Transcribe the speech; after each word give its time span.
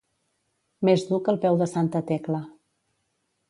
Més 0.89 1.03
dur 1.11 1.19
que 1.27 1.31
el 1.35 1.39
peu 1.45 1.61
de 1.61 1.67
santa 1.75 2.05
Tecla. 2.13 2.43